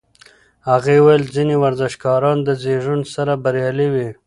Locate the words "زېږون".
2.61-3.01